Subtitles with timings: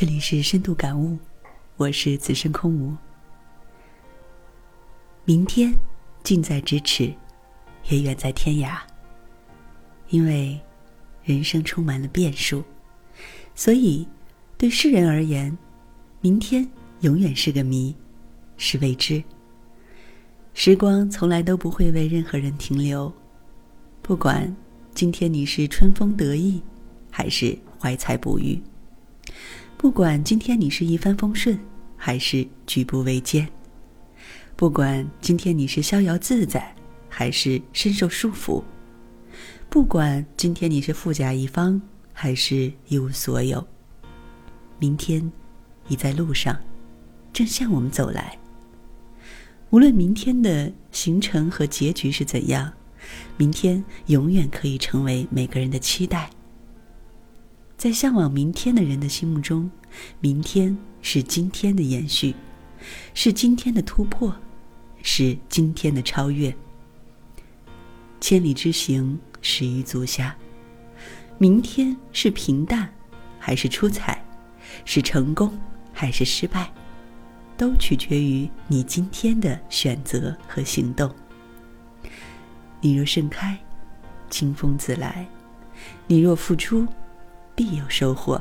[0.00, 1.18] 这里是深度感悟，
[1.76, 2.96] 我是此生空无。
[5.24, 5.74] 明天
[6.22, 7.12] 近在咫尺，
[7.88, 8.78] 也远在天涯。
[10.10, 10.56] 因为
[11.24, 12.62] 人生充满了变数，
[13.56, 14.06] 所以
[14.56, 15.58] 对世人而言，
[16.20, 16.64] 明天
[17.00, 17.92] 永远是个谜，
[18.56, 19.20] 是未知。
[20.54, 23.12] 时光从来都不会为任何人停留，
[24.00, 24.54] 不管
[24.94, 26.62] 今天你是春风得意，
[27.10, 28.62] 还是怀才不遇。
[29.78, 31.56] 不管今天你是一帆风顺，
[31.96, 33.46] 还是举步维艰；
[34.56, 36.74] 不管今天你是逍遥自在，
[37.08, 38.60] 还是深受束缚；
[39.70, 41.80] 不管今天你是富甲一方，
[42.12, 43.64] 还是一无所有，
[44.80, 45.30] 明天
[45.86, 46.58] 已在路上，
[47.32, 48.36] 正向我们走来。
[49.70, 52.72] 无论明天的行程和结局是怎样，
[53.36, 56.28] 明天永远可以成为每个人的期待。
[57.78, 59.70] 在向往明天的人的心目中，
[60.18, 62.34] 明天是今天的延续，
[63.14, 64.34] 是今天的突破，
[65.00, 66.52] 是今天的超越。
[68.20, 70.36] 千里之行，始于足下。
[71.38, 72.92] 明天是平淡，
[73.38, 74.20] 还是出彩？
[74.84, 75.56] 是成功，
[75.92, 76.68] 还是失败？
[77.56, 81.08] 都取决于你今天的选择和行动。
[82.80, 83.56] 你若盛开，
[84.28, 85.24] 清风自来；
[86.08, 86.84] 你若付出，
[87.58, 88.40] 必有收获。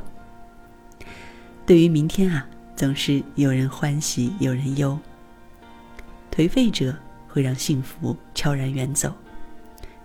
[1.66, 4.96] 对于明天啊，总是有人欢喜有人忧。
[6.32, 6.96] 颓废者
[7.28, 9.12] 会让幸福悄然远走，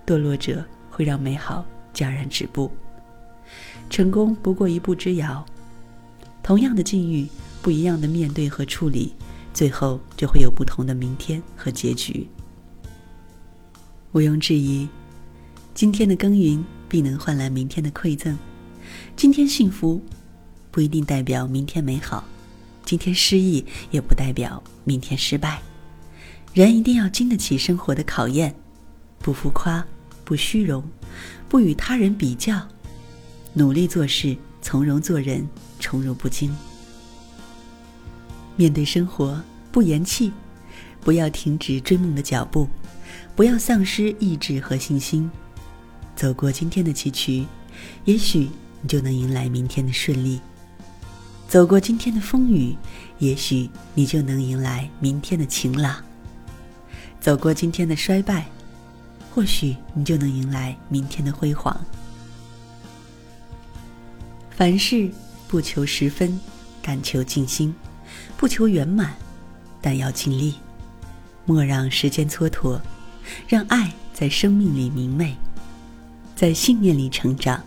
[0.07, 2.73] 堕落者会让美好戛然止步。
[3.91, 5.45] 成功不过一步之遥，
[6.43, 7.29] 同样的境遇，
[7.61, 9.15] 不一样的面对和处理，
[9.53, 12.27] 最后就会有不同的明天和结局。
[14.13, 14.89] 毋庸置疑，
[15.75, 18.39] 今天的耕耘必能换来明天的馈赠。
[19.17, 20.03] 今天幸福，
[20.71, 22.25] 不一定代表明天美好；
[22.85, 25.63] 今天失意，也不代表明天失败。
[26.55, 28.55] 人一定要经得起生活的考验，
[29.19, 29.87] 不浮夸，
[30.25, 30.83] 不虚荣，
[31.49, 32.67] 不与他人比较，
[33.55, 36.55] 努力做事，从容做人，宠辱不惊。
[38.57, 39.41] 面对生活，
[39.71, 40.33] 不言弃，
[41.01, 42.69] 不要停止追梦的脚步，
[43.35, 45.31] 不要丧失意志和信心。
[46.15, 47.47] 走过今天的崎岖，
[48.05, 48.49] 也许。
[48.83, 50.41] 你就能迎来明天的顺利。
[51.49, 52.77] 走过今天的风雨，
[53.19, 56.03] 也许你就能迎来明天的晴朗。
[57.21, 58.47] 走过今天的衰败，
[59.31, 61.79] 或许你就能迎来明天的辉煌。
[64.51, 65.11] 凡事
[65.47, 66.39] 不求十分，
[66.83, 67.73] 但求尽心；
[68.37, 69.15] 不求圆满，
[69.81, 70.55] 但要尽力。
[71.45, 72.81] 莫让时间蹉跎，
[73.47, 75.37] 让爱在生命里明媚，
[76.35, 77.63] 在信念里成长。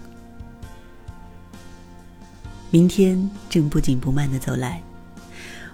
[2.72, 4.82] 明天正不紧不慢的走来，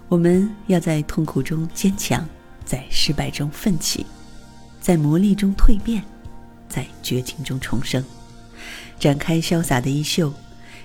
[0.08, 2.28] 我们要在痛苦中坚强，
[2.64, 4.06] 在失败中奋起，
[4.80, 6.04] 在磨砺中蜕变，
[6.70, 8.04] 在绝境中重生，
[9.00, 10.32] 展开潇洒的衣袖，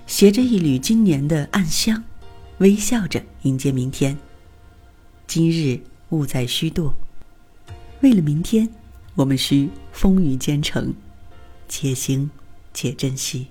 [0.06, 2.03] 携着一缕今年的暗香，
[2.59, 4.16] 微笑着迎接明天。
[5.27, 5.78] 今日
[6.11, 6.93] 勿再虚度，
[8.00, 8.66] 为了明天，
[9.16, 10.95] 我们需风雨兼程，
[11.69, 12.31] 且行
[12.72, 13.49] 且珍惜。